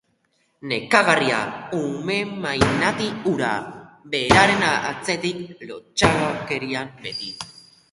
[0.69, 1.41] Nazkagarria,
[1.79, 2.15] ume
[2.45, 3.51] mainati hura,
[4.15, 7.33] beraren atzetik latosokerian beti...